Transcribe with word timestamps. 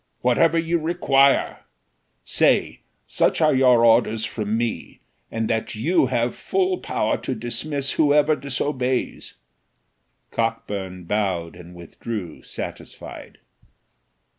"Whatever 0.21 0.57
you 0.57 0.79
require: 0.79 1.59
say, 2.25 2.81
such 3.05 3.39
are 3.39 3.53
your 3.53 3.85
orders 3.85 4.25
from 4.25 4.57
me, 4.57 4.99
and 5.29 5.47
that 5.47 5.75
you 5.75 6.07
have 6.07 6.33
full 6.35 6.79
power 6.79 7.17
to 7.19 7.35
dismiss 7.35 7.91
whoever 7.91 8.35
disobeys." 8.35 9.35
Cockburn 10.31 11.03
bowed, 11.03 11.55
and 11.55 11.75
withdrew 11.75 12.41
satisfied. 12.41 13.37